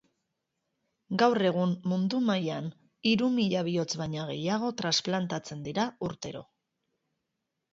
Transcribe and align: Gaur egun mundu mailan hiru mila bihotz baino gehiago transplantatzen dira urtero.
Gaur 1.21 1.39
egun 1.49 1.75
mundu 1.91 2.21
mailan 2.29 2.71
hiru 3.11 3.29
mila 3.35 3.61
bihotz 3.69 3.93
baino 4.01 4.25
gehiago 4.33 4.73
transplantatzen 4.83 5.63
dira 5.69 5.87
urtero. 6.09 6.43